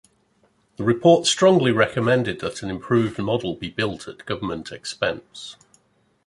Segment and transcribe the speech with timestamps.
[0.77, 5.57] The report strongly recommended that an improved model be built at government expense.